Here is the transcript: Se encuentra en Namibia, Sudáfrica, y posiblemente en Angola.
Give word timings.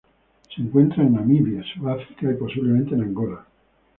Se 0.49 0.59
encuentra 0.63 1.03
en 1.03 1.13
Namibia, 1.13 1.63
Sudáfrica, 1.75 2.31
y 2.31 2.33
posiblemente 2.33 2.95
en 2.95 3.01
Angola. 3.03 3.45